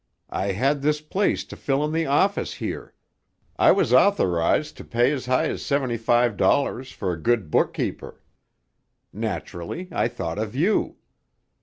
I 0.31 0.53
had 0.53 0.81
this 0.81 0.99
place 0.99 1.45
to 1.45 1.55
fill 1.55 1.85
in 1.85 1.91
the 1.91 2.07
office 2.07 2.55
here; 2.55 2.95
I 3.59 3.71
was 3.71 3.93
authorised 3.93 4.75
to 4.77 4.83
pay 4.83 5.11
as 5.11 5.27
high 5.27 5.45
as 5.49 5.63
seventy 5.63 5.95
five 5.97 6.37
dollars 6.37 6.91
for 6.91 7.13
a 7.13 7.21
good 7.21 7.51
bookkeeper. 7.51 8.19
Naturally 9.13 9.89
I 9.91 10.07
thought 10.07 10.39
of 10.39 10.55
you. 10.55 10.95